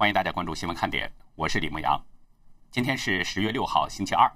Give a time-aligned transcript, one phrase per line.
[0.00, 2.02] 欢迎大家关注新闻看点，我是李牧阳。
[2.70, 4.32] 今天是十月六号，星期二。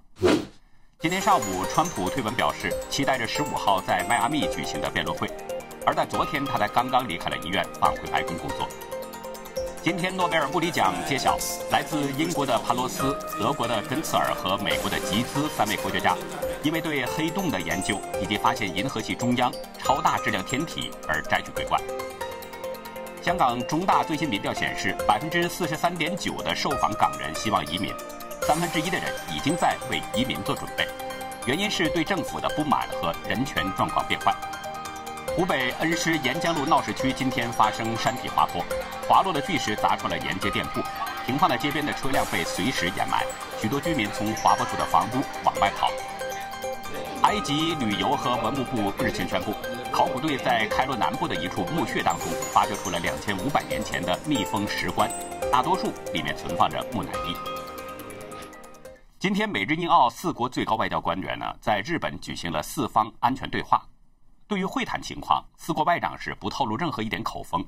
[0.98, 5.26] 今天上午，川普推文表示，期待着十五号在迈阿密举行的辩论会。
[5.86, 8.68] 而在昨天，他才刚刚离开了医院，返回白宫工作。
[9.82, 11.38] 今天，诺贝尔物理奖揭晓，
[11.70, 16.14] 来自英国的帕洛斯、德国的根茨尔和美国的吉兹三位科学家，
[16.62, 21.80] 因为对黑洞的研究以及发现银河系中央超大质量天体而摘取桂冠。
[23.24, 27.90] 香港中大最新民调显示，百分之四十三点九的受访港人希望移民，
[28.42, 30.86] 三分之一的人已经在为移民做准备，
[31.46, 34.30] 原因是对政府的不满和人权状况变坏。
[35.34, 38.62] 湖北恩施沿江路闹市区今天发生山体滑坡，
[39.08, 40.82] 滑落的巨石砸穿了沿街店铺，
[41.24, 43.24] 停放在街边的车辆被随时掩埋，
[43.58, 45.88] 许多居民从滑坡处的房屋往外跑。
[47.22, 49.54] 埃及旅游和文物部日前宣布，
[49.94, 55.08] 考古队在开罗南部的一处墓穴当中发掘出了两千五百年前的密封石棺，
[55.52, 57.36] 大多数里面存放着木乃伊。
[59.20, 63.86] 今天，美日印澳四国最高外交官员呢在日本举行了四方安全对话。
[64.48, 67.64] 对于会谈情况，四国外长是不透露任何一点口风。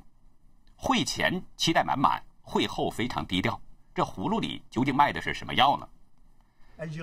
[0.74, 3.56] 会前期待满满，会后非常低调。
[3.94, 5.86] 这葫芦里究竟卖的是什么药呢？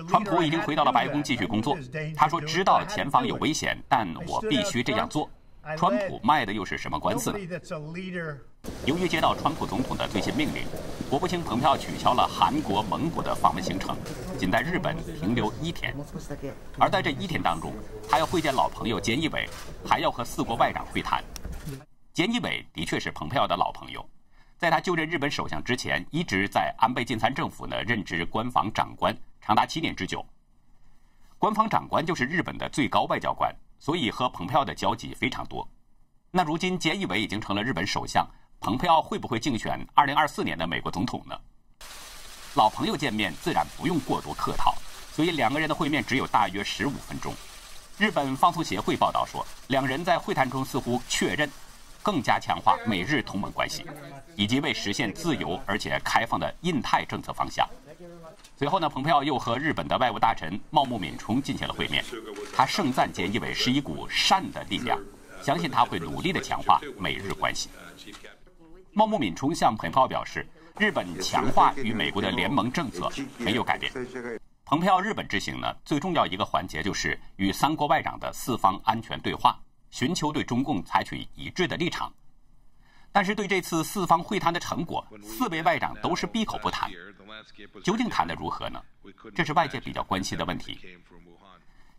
[0.08, 1.76] 川普已经回到了白宫继续工作。
[2.16, 5.28] 他说：“知道前方有危险，但我必须这样做。”
[5.78, 7.38] 川普卖的又是什么官司呢？
[8.84, 10.62] 由于接到川普总统的最新命令，
[11.08, 13.96] 国务卿蓬佩奥取消了韩国、蒙古的访问行程，
[14.38, 15.94] 仅在日本停留一天。
[16.78, 17.72] 而在这一天当中，
[18.10, 19.48] 他要会见老朋友菅义伟，
[19.86, 21.24] 还要和四国外长会谈。
[22.14, 24.06] 菅义伟的确是蓬佩奥的老朋友，
[24.58, 30.24] 在他就任日本首相之前，一直在安倍晋三政府呢任职官房长官，长达七年之久。
[31.38, 33.54] 官方长官就是日本的最高外交官。
[33.78, 35.68] 所以和蓬佩奥的交集非常多。
[36.30, 38.26] 那如今菅义伟已经成了日本首相，
[38.58, 41.38] 蓬佩奥会不会竞选2024年的美国总统呢？
[42.54, 44.74] 老朋友见面自然不用过多客套，
[45.12, 47.34] 所以两个人的会面只有大约十五分钟。
[47.98, 51.50] 日本放送协会报道说，两人在会谈中似乎确认
[52.02, 53.84] 更加强化美日同盟关系，
[54.34, 57.68] 以及为实现自由而且开放的印太政策方向。
[58.56, 62.04] 随后呢，蓬佩奥又和日本的外务大臣茂木敏充进行了会面。
[62.54, 64.96] 他盛赞菅义伟是一股善的力量，
[65.42, 67.68] 相信他会努力的强化美日关系。
[68.92, 70.46] 茂木敏充向蓬佩奥表示，
[70.78, 73.92] 日本强化与美国的联盟政策没有改变。
[74.64, 79.58] 蓬佩奥日本之行呢，最重要一个环节就是与三国外长的四方安全对话，
[79.90, 82.12] 寻求对中共采取一致的立场。
[83.14, 86.90] 但是对这次四方会谈的成果，四位外长都是闭口不谈。
[87.84, 88.82] 究竟谈得如何呢？
[89.32, 90.80] 这是外界比较关心的问题。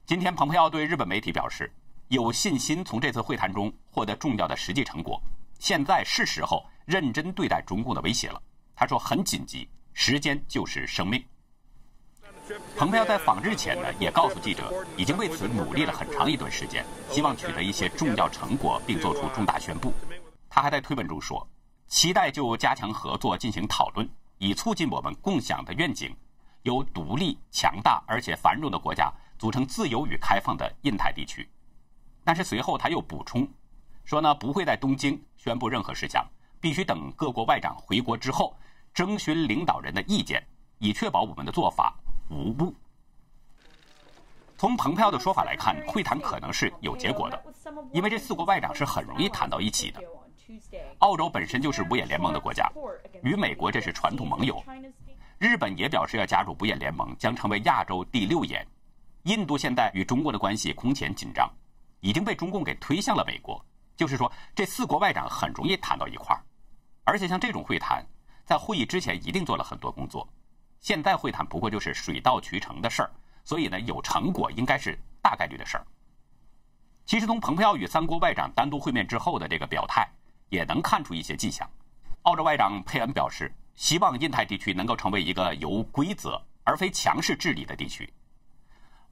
[0.05, 1.73] 今天，蓬佩奥对日本媒体表示，
[2.09, 5.17] 有信心从这次会谈中获得重要的实际成果。
[5.57, 8.41] 现在是时候认真对待中共的威胁了。
[8.75, 11.23] 他说很紧急，时间就是生命。
[12.75, 19.93] 蓬佩奥在访日前呢，也告诉记者，已经为此努力了很长一段时间，希望取得一些重要成果，并做出重大宣布。
[20.55, 21.45] 他还在推文中说
[21.85, 26.15] ：“期待就加强合作进行讨论，以促进我们共享的愿景，
[26.61, 31.45] 由独立、强大而且繁荣的国家组成自由与开放的印太地区。”
[32.23, 33.45] 但是随后他又补充
[34.05, 36.25] 说：“呢不会在东京宣布任何事项，
[36.61, 38.55] 必须等各国外长回国之后，
[38.93, 40.41] 征询领导人的意见，
[40.79, 41.93] 以确保我们的做法
[42.29, 42.73] 无误。”
[44.57, 47.43] 从蓬佩奥的说法来看，会谈可能是有结果的，
[47.91, 50.01] 因为这四国外长是很容易谈到一起的。
[50.99, 52.69] 澳洲本身就是五眼联盟的国家，
[53.23, 54.63] 与美国这是传统盟友。
[55.37, 58.65] 日本也表示要加入五眼联盟，将成为亚洲第六眼。
[59.23, 61.51] 印度现在与中国的关系空前紧张，
[61.99, 63.63] 已经被中共给推向了美国。
[63.95, 66.43] 就是说，这四国外长很容易谈到一块儿。
[67.03, 68.05] 而且像这种会谈，
[68.45, 70.27] 在会议之前一定做了很多工作。
[70.79, 73.11] 现在会谈不过就是水到渠成的事儿，
[73.43, 75.85] 所以呢，有成果应该是大概率的事儿。
[77.05, 80.07] 其实从蓬佩奥与三国外长单独会面之后的这个表态。
[80.55, 81.69] 也能看出一些迹象。
[82.23, 88.11] 澳洲外长佩恩表示，希望印太地区能够成为一个由规则而非强势治理的地区。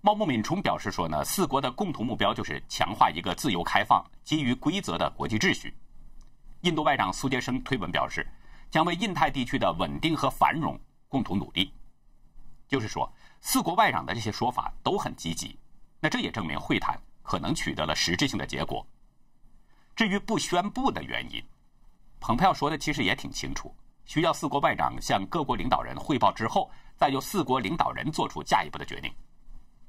[0.01, 5.73] 茂木敏充表示说呢，四国的共同目标就是强化一个自由开放、基于规则的国际秩序。
[6.61, 8.25] 印度外长苏杰生推文表示，
[8.71, 11.71] 将为印太地区的稳定和繁荣共同努力。
[12.67, 13.09] 就是说，
[13.41, 15.57] 四国外长的这些说法都很积极，
[15.99, 18.85] 那这也证明会谈可能取得了实质性的结果。
[19.95, 21.43] 至于不宣布的原因，
[22.19, 23.73] 蓬佩奥说的其实也挺清楚，
[24.05, 29.13] 需要四国外长向各国领导人汇报之后，再由四国领导人做出下一步的决定。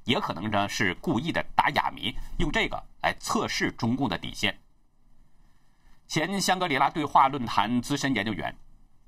[0.05, 4.55] 也可能呢是故意的打哑谜，用这个来测试中共的底线。
[6.07, 8.55] 前香格里拉对话论坛资深研究员、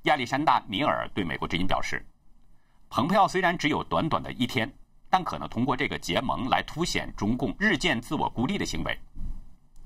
[0.04, 2.02] 亚历山大·米尔对美国之音表示，
[2.88, 4.72] 蓬佩奥虽然只有短短的一天，
[5.10, 8.98] 但可能通过这个结盟来凸显中共日渐自我孤立的行为。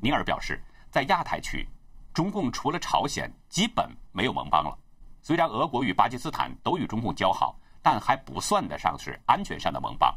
[0.00, 1.69] 尼尔表示，在亚太区，
[2.12, 4.76] 中共除了朝鲜，基本没有盟邦了。
[5.22, 10.14] 虽然俄国与巴基斯坦都与中共交好，但还不算得上是安全上的盟邦。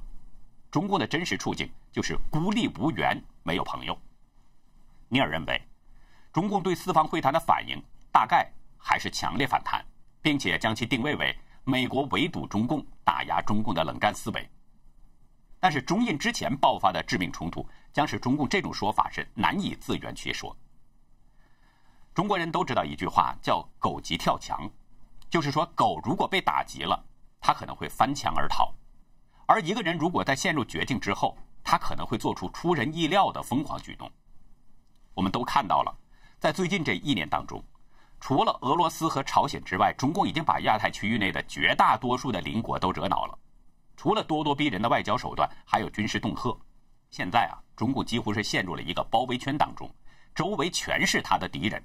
[0.72, 3.98] 中共的真实处境就是孤立无援，没有朋友。
[5.08, 5.62] 尼尔认为，
[6.32, 7.82] 中共对四方会谈的反应
[8.12, 9.84] 大概还是强烈反弹。
[10.24, 14.50] 并且将其定位为美国围堵中共、打压中共的冷战思维。
[15.60, 20.56] 但是中印之前爆发的致命冲突，将使中共这种说法是难以自圆其说。
[22.14, 24.70] 中国人都知道一句话叫“狗急跳墙”，
[25.32, 27.04] 就是说狗如果被打急了，
[27.40, 28.72] 它可能会翻墙而逃；
[29.48, 34.12] 而一个人如果在陷入绝境之后，他可能会做出出人意料的疯狂举动。
[35.16, 35.96] 我们都看到了，
[36.40, 37.64] 在最近这一年当中。
[38.20, 43.38] 除了俄罗斯和朝鲜之外，中共已经把亚太区域内的绝大多数的邻国都惹恼了。
[43.98, 46.56] 除了咄咄逼人的外交手段，还有军事恫吓。
[47.10, 49.94] 现在啊，中共几乎是陷入了一个包围圈当中，
[50.34, 51.84] 周围全是他的敌人。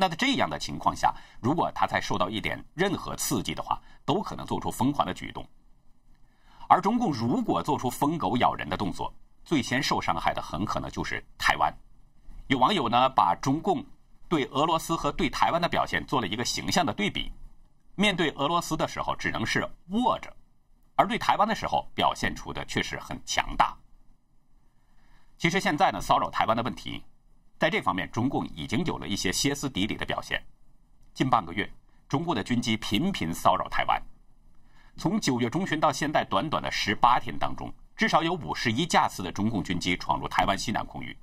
[0.00, 5.44] 那在这样的情况下，如果他再受到一点任何刺激的话，都可能做出疯狂的举动。
[6.68, 9.12] 而中共如果做出疯狗咬人的动作，
[9.44, 11.74] 最先受伤害的很可能就是台湾。
[12.46, 13.84] 有网友呢，把中共。
[14.28, 17.32] 对俄罗斯和对台湾的表现做了一个形象的对比。
[17.94, 20.28] 面对俄罗斯的时候，只能是卧着；
[20.96, 23.74] 而对台湾的时候，表现出的却是很强大。
[25.38, 27.02] 其实现在呢，骚扰台湾的问题，
[27.58, 30.40] 在这方面，中共已经有了一些歇斯底里的表现。
[31.12, 31.68] 近半个月，
[32.08, 34.00] 中共的军机频频骚扰台湾。
[34.96, 41.16] 从九月中旬到现在短短的十八天当中，至少有五十一架次的中共军机闯入台湾西南空域。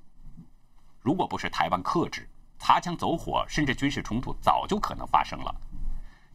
[1.00, 2.28] 如果不是台湾克制，
[2.58, 5.54] 擦枪走火，甚至军事冲突早就可能发生了。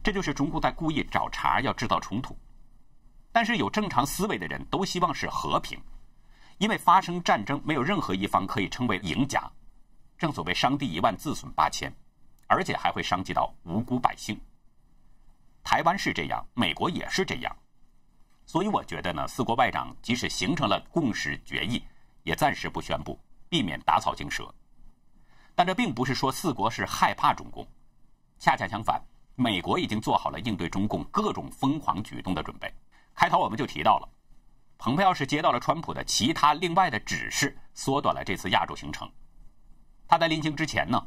[0.02, 2.36] 这就是中共在故意找茬，要制造冲突。
[3.30, 5.80] 但是有正常思维的人都希望是和平，
[6.58, 9.48] 因为发生战争没有任何一方可以称为赢家。
[10.22, 11.92] 正所谓伤敌一万，自损八千，
[12.46, 14.40] 而且还会伤及到无辜百姓。
[15.64, 17.52] 台湾是这样，美国也是这样。
[18.46, 21.82] 所以我觉得呢，四国外长即使形成了共识决议，
[22.22, 24.48] 也暂时不宣布，避免打草惊蛇。
[25.56, 27.66] 但这并不是说四国是害怕中共，
[28.38, 29.02] 恰恰相反，
[29.34, 32.72] 美国已经做好了应对中共各种疯狂举动的准备。
[33.12, 34.08] 开头我们就提到了，
[34.78, 39.10] 蓬佩奥是接到了川普的其他另外的指示，缩短了这次亚洲行程。
[40.12, 41.02] 他在临行之前呢，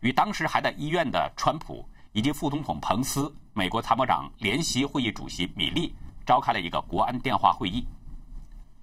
[0.00, 5.94] 与当时还在医院的川普以及副总统彭斯、美国参谋长联席会议主席米利
[6.26, 7.86] 召开了一个国安电话会议。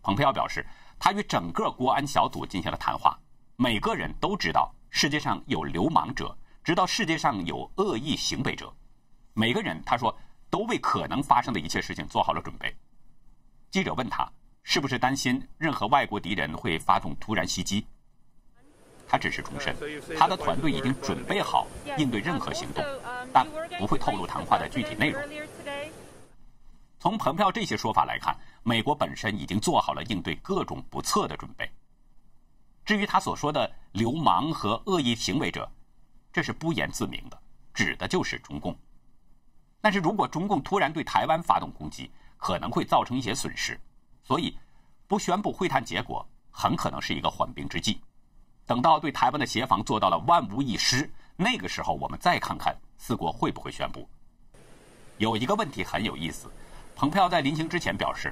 [0.02, 0.66] 蓬佩奥表示，
[0.98, 3.16] 他与整个国安小组进行了谈话，
[3.56, 4.74] 每个人都知道。
[4.90, 8.74] 世界上有流氓者，知道世界上有恶意行为者。
[9.36, 10.18] 每个人，他说，
[10.50, 12.76] 都为可能发生的一切事情做好了准备。
[13.70, 14.28] 记者问他，
[14.64, 17.86] 是不是担心任何外国敌人会发动突然袭击？
[19.08, 19.76] 他只是重申，
[20.18, 21.66] 他的团队已经准备好
[21.98, 22.84] 应对任何行动，
[23.34, 23.48] 但
[23.80, 25.22] 不会透露谈话的具体内容。
[27.00, 31.70] 从蓬佩奥这些说法来看，美国本身已经做好了应对各种不测的准备。
[32.84, 35.70] 至于他所说的流氓和恶意行为者，
[36.34, 37.40] 这是不言自明的，
[37.74, 38.76] 指的就是中共。
[39.80, 43.80] 但是如果中共突然对台湾发动攻击，可能会造成一些损失，
[44.24, 44.58] 所以
[45.08, 48.02] 不宣布会谈结果，很可能是一个缓兵之计。
[48.68, 54.08] 等到对台湾的协防做到了万无一失，那个时候我们再看看四国会不会宣布。
[55.18, 56.52] 有一个问题很有意思，
[56.96, 58.32] 蓬佩奥在临行之前表示，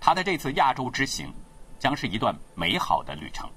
[0.00, 1.32] 他的这次亚洲之行
[1.78, 3.48] 将是一段美好的旅程。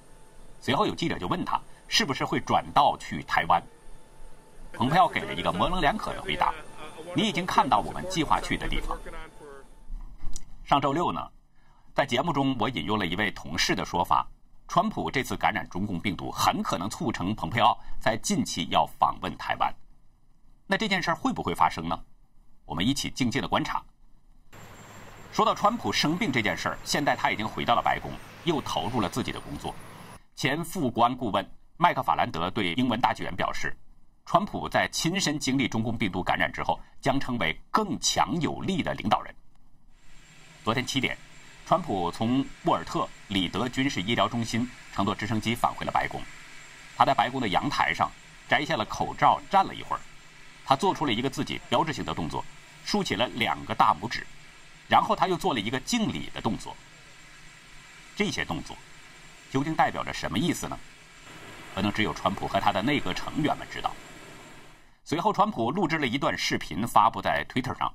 [0.59, 3.63] 随后有记者就问他是不是会转道去台湾，
[4.73, 6.53] 蓬佩奥给了一个模棱两可的回答
[7.15, 8.97] ：“你已经看到我们计划去的地方。”
[10.65, 11.27] 上周六呢，
[11.95, 14.27] 在节目中我引用了一位同事的说法：，
[14.69, 19.73] 川普这次感染中共病毒很可能促成蓬佩奥在近期要访问台湾。
[20.67, 21.99] 那这件事会不会发生呢？
[22.65, 23.83] 我们一起静静的观察。
[25.31, 28.11] 说到川普生病这件事儿，现在他已经回到了白宫，
[28.43, 29.73] 又投入了自己的工作。
[30.35, 31.43] 前副国安顾问
[31.77, 33.75] 麦克法兰德对英文大纪元表示，
[34.23, 39.33] 川普在亲身经历中共病毒感染之后，将成为更强有力的领导人。
[40.63, 41.17] 昨天七点，
[41.69, 46.19] 川普从沃尔特里德军事医疗中心乘坐直升机返回了白宫。
[46.97, 48.09] 他在白宫的阳台上
[48.47, 50.01] 摘下了口罩，站了一会儿。
[50.65, 52.43] 他做出了一个自己标志性的动作，
[52.83, 54.25] 竖起了两个大拇指，
[54.87, 56.75] 然后他又做了一个敬礼的动作。
[58.15, 58.75] 这些动作。
[59.51, 60.75] 究竟代表着什么意思呢？
[61.75, 63.93] 可能只有川普和他的内阁成员们知道。
[65.03, 67.93] 随后，川普录制了一段视频发布在 Twitter 上。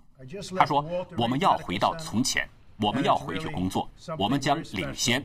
[0.56, 0.80] 他说
[1.18, 2.48] ：“我们要回到从前，
[2.80, 3.88] 我们要回去工作，
[4.18, 5.24] 我们将领先。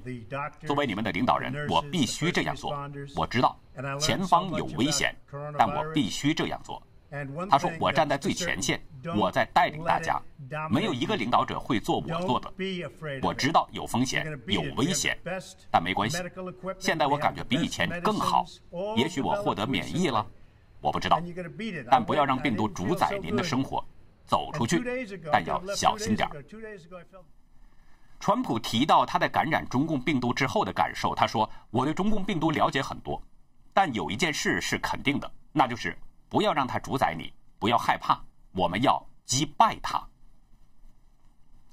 [0.65, 2.77] 作为你们的领导人，我必须这样做。
[3.15, 3.59] 我知道
[3.99, 5.15] 前方有危险，
[5.57, 6.81] 但我必须这样做。”
[7.49, 8.79] 他说：“我站在最前线，
[9.17, 10.21] 我在带领大家。
[10.69, 12.53] 没有一个领导者会做我做的。
[13.23, 15.17] 我知道有风险，有危险，
[15.71, 16.19] 但没关系。
[16.77, 18.45] 现在我感觉比以前更好。
[18.95, 20.23] 也许我获得免疫了。”
[20.81, 21.19] 我不知道，
[21.89, 23.83] 但不要让病毒主宰您的生活。
[24.25, 24.79] 走出去，
[25.31, 26.43] 但要小心点儿
[28.19, 33.21] 川普提到他在感染中共病毒之后的感受，他说：“我对中共病毒了解很多，
[33.73, 35.97] 但有一件事是肯定的，那就是
[36.27, 38.19] 不要让它主宰你，不要害怕，
[38.51, 40.05] 我们要击败它。”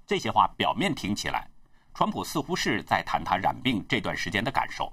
[0.06, 1.50] 这些话表面听起来，
[1.94, 4.92] 川普似乎是在谈他染病这段时间的感受，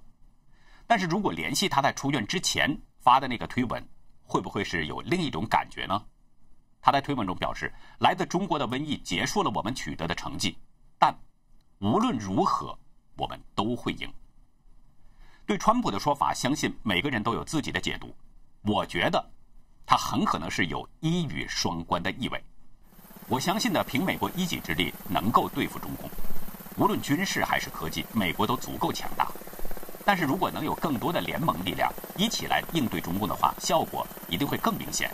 [0.88, 3.88] 但是如果联系他在出院之前发的那个推文。
[4.26, 6.02] 会不会是有另一种感觉呢？
[6.82, 10.58] 他在推文中表示：“来自中国的瘟疫结束了我们取得的成绩，
[10.98, 11.14] 但
[11.84, 12.78] 无论如何，
[13.18, 14.10] 我们都会赢。”
[15.46, 18.16] 对川普的说法，相信每个人都有自己的解读。
[18.62, 19.22] 我觉得
[19.86, 22.42] 他很可能是有一语双关的意味。
[23.28, 26.10] 我相信呢，凭美国一己之力能够对付中共，
[26.78, 29.28] 无论军事还是科技，美国都足够强大。
[30.06, 35.14] 但是如果能有更多的联盟力量一起来应对中共的话，效果一定会更明显。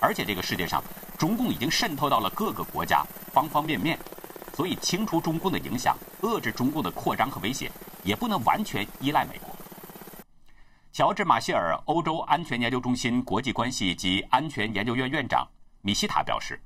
[0.00, 0.82] 而且这个世界上，
[1.18, 3.98] 中共已经渗透到了各个国家方方面面，
[4.58, 7.70] 所以清除中共的影响、遏制中共的扩张和威胁，
[8.02, 9.54] 也不能完全依赖美国。
[10.90, 15.46] 乔治·马歇尔欧洲安全研究中心国际关系及安全研究院院长
[15.80, 16.60] 米西塔表示，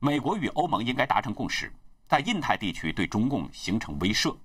[0.00, 1.72] 美国与欧盟应该达成共识，
[2.06, 4.36] 在印太地区对中共形成威慑。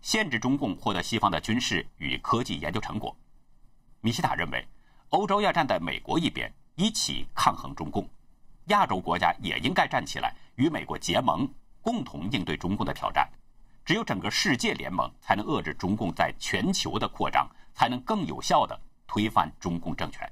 [0.00, 3.16] 限制中共获得西方的军事与科技研究成果。
[4.02, 4.64] 米西塔认为，
[5.08, 8.04] 欧洲要站在美国一边，一起抗衡中共；
[8.66, 11.52] 亚洲国家也应该站起来，与美国结盟，
[11.84, 13.30] 共同应对中共的挑战。
[13.84, 18.76] 只有整个世界联盟，才能遏制中共在全球的扩张，才能更有效地
[19.06, 20.28] 推翻中共政权。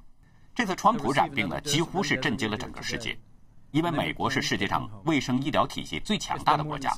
[0.54, 3.16] 这次川普染病呢，几乎是震惊了整个世界，
[3.71, 6.90] 因为美国是世界上卫生医疗体系最强大的国家，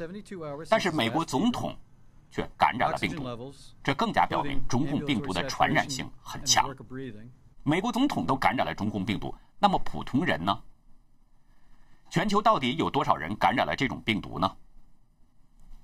[0.70, 1.76] 但是美国总统。
[2.34, 6.68] 却感染了病毒，这更加表明中共病毒的传染性很强。
[7.62, 10.60] 美国总统都感染了中共病毒，那么普通人呢？
[12.14, 14.56] 全球到底有多少人感染了这种病毒呢？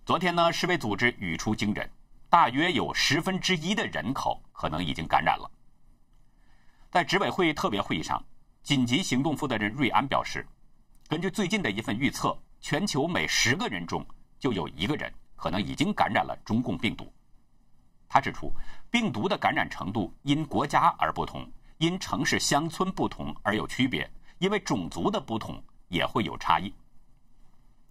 [0.07, 1.91] 昨天呢，世卫组织语出惊人，
[2.29, 5.51] 大约有十分之一的人口可能已经感染了。
[6.89, 8.25] 在执委会特别会议上，
[8.63, 10.47] 紧急行动负责人瑞安表示，
[11.09, 14.07] 根据最近的一份预测，全球每十个人中
[14.39, 15.13] 就有一个人。
[15.35, 17.13] 可能已经感染了中共病毒。
[18.09, 18.53] 他指出，
[18.89, 21.45] 病毒的感染程度因国家而不同，
[21.79, 24.09] 因城市乡村不同而有区别，
[24.39, 26.73] 因为种族的不同也会有差异。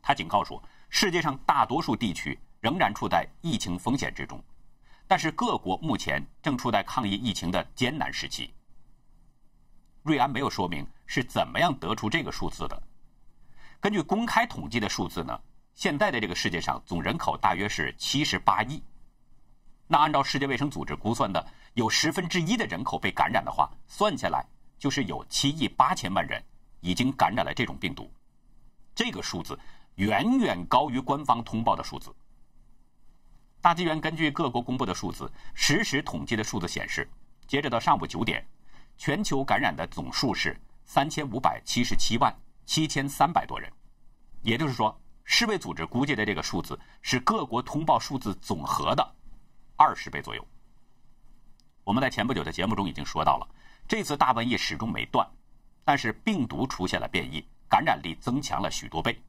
[0.01, 4.43] 他警告说，世界上大多数地区仍然处在疫情风险之中，
[5.05, 8.51] 但是各国目前正处在抗疫疫情的艰难时期。
[10.01, 12.81] 瑞安没有说明是怎么样得出这个数字的。
[13.79, 15.39] 根据公开统计的数字呢？
[15.75, 18.83] 现在的这个世界上总人口大约是七十八亿，
[19.87, 24.45] 那按照世界卫生组织估算的，有十分之一的人口被感染的话，算下来
[24.77, 26.43] 就是有七亿八千万人
[26.81, 28.11] 已经感染了这种病毒。
[28.95, 29.57] 这个数字
[29.95, 32.13] 远远高于官方通报的数字。
[33.61, 37.09] 大纪元根据各国公布的数字，实时统计的数字显示，
[37.47, 38.45] 截止到上午九点，
[38.97, 42.33] 全球感染的总数是三千五百七十七万
[42.65, 43.71] 七千三百多人，
[44.41, 44.99] 也就是说。
[45.31, 49.15] 世卫组织估计的这个数字是各国通报数字总和的
[49.75, 50.43] 二十倍左右。
[51.83, 53.47] 我们在前不久的节目中已经说到了，
[53.87, 55.29] 这次大瘟疫始终没断，
[55.83, 59.21] 但是病毒出现了变异，感染力增强了许多倍。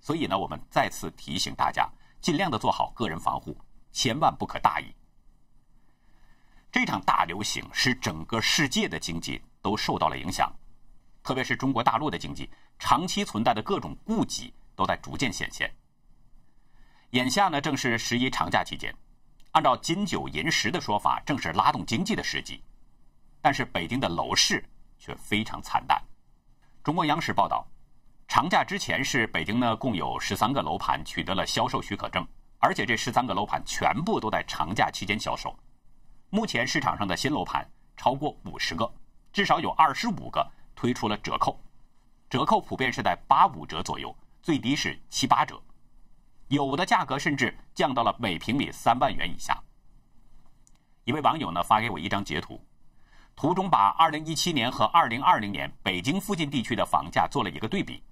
[0.00, 1.88] 所以呢，我们再次提醒大家，
[2.20, 3.56] 尽量的做好个人防护，
[3.92, 4.94] 千万不可大意。
[6.70, 10.52] 这场大流行使整个世界的经济都受到了影响，
[11.22, 14.52] 特别是中国大陆的经济长期存在的各种顾忌。
[14.76, 15.72] 都在逐渐显现。
[17.10, 18.92] 眼下呢，正是十一长假期间，
[19.52, 22.60] 按照金九银十的说法，正是拉动经济的时机。
[23.40, 24.68] 但是北京的楼市
[25.04, 26.02] 却非常惨淡。
[26.82, 27.66] 中国央视报道，
[28.26, 32.26] 长假之前是北京呢共有十三个楼盘取得了销售许可证，
[32.58, 35.54] 而且这十三个楼盘全部都在长假期间销售。
[36.30, 38.90] 目前市场上的新楼盘超过五十个，
[39.30, 41.60] 至少有二十五个推出了折扣，
[42.30, 44.16] 折扣普遍是在八五折左右。
[44.42, 45.62] 最低是七八折，
[46.48, 49.58] 有的价格甚至降到了每平米三万元以下。
[51.04, 52.62] 一位网友呢发给我一张截图，
[53.36, 58.02] 图中把2017年和2020年北京附近地区的房价做了一个对比。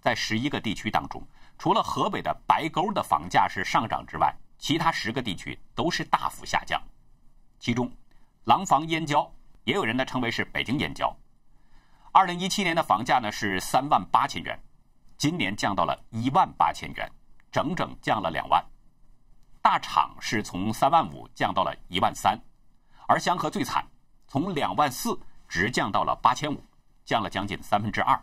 [0.00, 1.22] 在十一个地区当中，
[1.58, 6.80] 除了河北的白沟的房价是上涨之外，其他十个地区都是大幅下降。
[7.58, 7.90] 其中，
[8.44, 9.30] 廊坊燕郊，
[9.64, 11.14] 也有人呢称为是北京燕郊。
[12.12, 14.58] 2017年的房价呢是三万八千元，
[15.16, 17.10] 今年降到了一万八千元，
[17.50, 18.64] 整整降了两万。
[19.62, 22.38] 大厂是从三万五降到了一万三，
[23.08, 23.84] 而香河最惨，
[24.28, 25.18] 从两万四
[25.48, 26.60] 直降到了八千五，
[27.04, 28.20] 降了将近三分之二。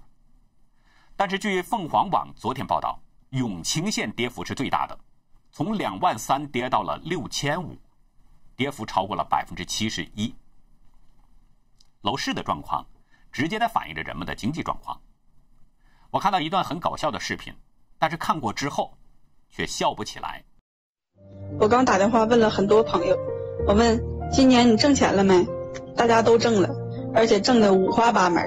[1.16, 4.98] 但是，据凤凰网昨天报道，永清县跌幅是最大的，
[5.52, 7.78] 从两万三跌到了六千五，
[8.56, 10.34] 跌幅超过了百分之七十一。
[12.02, 12.86] 楼市的状况，
[13.32, 15.00] 直接的反映着人们的经济状况。
[16.10, 17.54] 我看到一段很搞笑的视频，
[17.98, 18.98] 但是看过之后，
[19.50, 20.44] 却笑不起来。
[21.60, 23.18] 我刚打电话问了很多朋友，
[23.68, 24.00] 我问
[24.32, 25.48] 今年你挣钱了没？
[25.96, 26.70] 大家都挣了，
[27.14, 28.44] 而且挣的五花八门。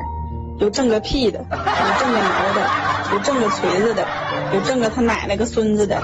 [0.58, 2.70] 有挣个屁的，有挣个毛的，
[3.12, 4.06] 有挣个锤子的，
[4.54, 6.02] 有挣个他奶奶个孙子的，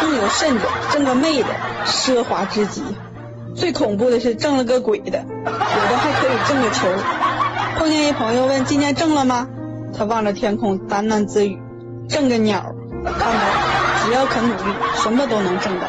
[0.00, 1.48] 更有甚者挣个妹的，
[1.86, 2.84] 奢华至极。
[3.56, 6.86] 最恐怖的是挣了个鬼的，有的还可以挣个球。
[7.78, 9.48] 碰见一朋友问今年挣了吗？
[9.92, 11.60] 他望着天空喃喃自语：
[12.08, 12.72] 挣个鸟！
[13.02, 14.62] 看吧，只要肯努力，
[15.02, 15.86] 什么都能挣到。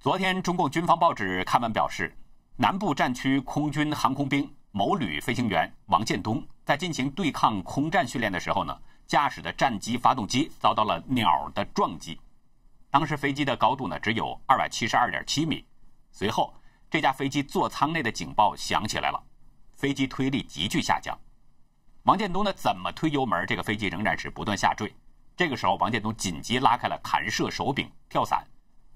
[0.00, 2.14] 昨天，中共军方报纸刊文表示，
[2.62, 6.40] 南部战区空军航空兵某旅飞行员王建东。
[6.64, 12.20] 在进行对抗空战训练的时候呢，驾驶的战机发动机遭到了鸟的撞击。
[12.88, 15.66] 当时飞机的高度呢只有二百七十二点七米。
[16.12, 16.54] 随后，
[16.88, 19.20] 这架飞机座舱内的警报响起来了，
[19.74, 21.18] 飞机推力急剧下降。
[22.04, 24.94] 王建东呢怎么推油门，这个飞机仍然是不断下坠。
[25.36, 28.46] 这个时候，王建东紧急拉开了弹射手柄跳伞，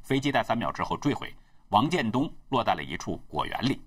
[0.04, 1.34] 飞机在三秒之后坠毁，
[1.68, 3.80] 王建东落在了一处果园里。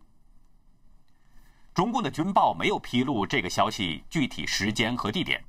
[1.74, 5.42] 中共的军报没有披露这个消息具体时间和地点。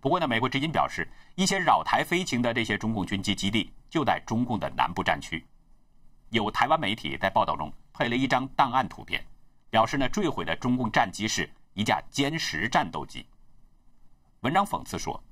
[0.00, 5.44] 不过呢，美国至今表示，一些扰台飞行的这些中共军机基地就在中共的南部战区。
[6.30, 9.26] 有台湾媒体在报道中配了一张档案图片，
[9.68, 13.26] 表示呢，坠毁的中共战机是一架歼十战斗机。
[14.40, 15.22] 文章讽刺说，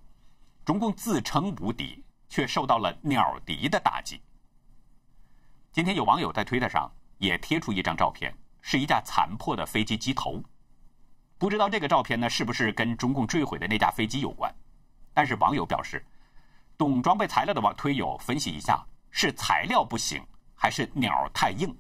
[0.65, 4.21] 中共自称无敌，却受到了鸟敌的打击。
[5.79, 8.37] 今天有网友在推特上也贴出一张照片。
[8.61, 10.43] 是一架残破的飞机机头，
[11.39, 14.53] 不知道这个照片呢是不是跟中共坠毁的那架飞机有关？
[15.15, 16.05] 但是网友表示，
[16.77, 20.21] 懂装备材料的网推友分析一下，是材料不行，
[20.53, 21.73] 还是鸟太硬？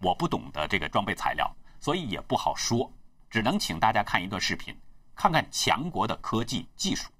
[0.00, 2.92] 我不懂得这个装备材料，所以也不好说，
[3.30, 4.76] 只能请大家看一段视频，
[5.14, 7.12] 看看强国的科技技术。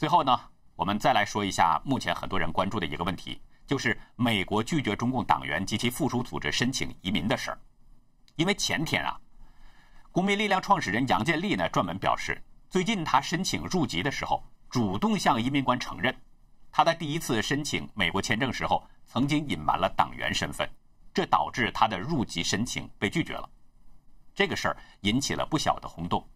[0.00, 0.40] 最后呢，
[0.76, 7.58] 我们再来说一下目前很多人关注的一个问题，就是美国拒绝中共党员及其附属组织申请移民的事儿。
[8.36, 9.20] 因为前天啊，
[10.10, 16.16] 公民力量创始人杨建立呢专门表示，最近他申请入籍的时候，主动向移民官承认，
[16.72, 20.66] 他在第一次申请美国签证时候曾经隐瞒了党员身份，
[21.12, 23.46] 这导致他的入籍申请被拒绝了。
[24.34, 26.26] 这个事儿引起了不小的轰动。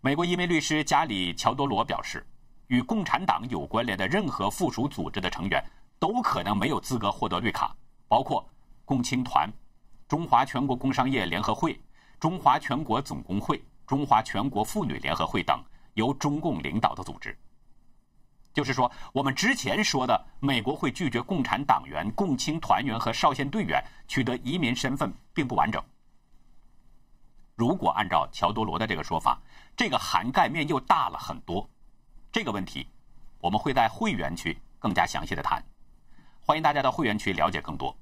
[0.00, 2.24] 美国移民律师加里·乔多罗表示，
[2.68, 5.64] 与共产党有关联的任何附属组织的成员
[5.98, 7.74] 都可能没有资格获得绿卡，
[8.06, 8.46] 包括
[8.84, 9.50] 共青团、
[10.06, 11.80] 中华全国工商业联合会、
[12.20, 15.60] 中华全国总工会、中华全国妇女联合会等
[15.94, 17.36] 由中共领导的组织。
[18.52, 25.82] 就是说，我们之前说的美国会拒绝共产党员、共青团员和少先队员取得移民身份，并不完整。
[27.56, 29.40] 如果按照乔多罗的这个说法，
[29.74, 31.66] 这个涵盖面又大了很多。
[32.30, 32.86] 这个问题，
[33.40, 35.64] 我们会在会员区更加详细的谈。
[36.42, 37.96] 欢迎大家到会员区了解更多。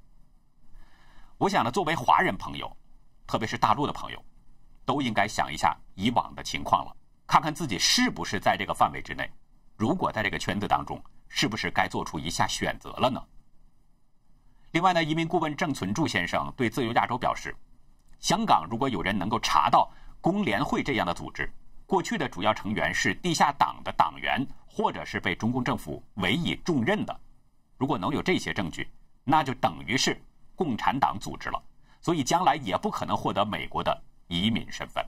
[1.39, 2.77] 我想呢，作为华人朋友，
[3.29, 4.21] 特别是大陆的朋友，
[4.85, 9.31] 都应该想一下以往的情况了，看看自己是不是在这个范围之内。
[9.77, 13.25] 如果在这个圈子当中，是不是该做出一下选择了呢？
[14.73, 17.57] 另外呢，移民顾问郑存柱先生对自由亚洲表示。
[18.25, 19.87] 香港如果有人能够查到
[20.23, 21.47] 工联会这样的组织，
[21.85, 27.15] 过去的主要成员是地下党的党员，或者是被中共政府委以重任的，
[27.77, 28.89] 如果能有这些证据，
[29.25, 30.19] 那就等于是
[30.55, 31.63] 共产党组织了，
[32.01, 35.05] 所以将来也不可能获得美国的移民身份。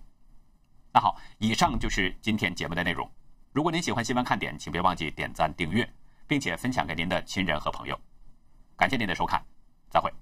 [0.92, 3.10] 那好，以上就是今天节目的内容。
[3.50, 5.90] 如果您喜欢新闻看点，请别忘记点赞、订阅，
[6.26, 7.98] 并且分享给您的亲人和朋友。
[8.76, 9.42] 感谢您的收看，
[9.88, 10.12] 再会。